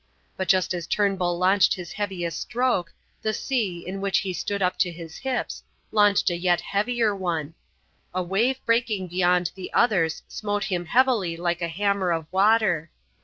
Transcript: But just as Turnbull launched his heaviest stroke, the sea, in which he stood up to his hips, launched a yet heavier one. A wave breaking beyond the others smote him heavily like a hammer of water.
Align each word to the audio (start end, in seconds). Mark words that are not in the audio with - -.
But 0.35 0.47
just 0.47 0.73
as 0.73 0.87
Turnbull 0.87 1.37
launched 1.37 1.75
his 1.75 1.91
heaviest 1.91 2.41
stroke, 2.41 2.91
the 3.21 3.33
sea, 3.35 3.85
in 3.85 4.01
which 4.01 4.17
he 4.25 4.33
stood 4.33 4.59
up 4.59 4.79
to 4.79 4.91
his 4.91 5.17
hips, 5.17 5.61
launched 5.91 6.31
a 6.31 6.35
yet 6.35 6.59
heavier 6.59 7.15
one. 7.15 7.53
A 8.11 8.23
wave 8.23 8.57
breaking 8.65 9.09
beyond 9.09 9.51
the 9.53 9.71
others 9.73 10.23
smote 10.27 10.63
him 10.63 10.85
heavily 10.87 11.37
like 11.37 11.61
a 11.61 11.67
hammer 11.67 12.09
of 12.11 12.25
water. 12.33 12.89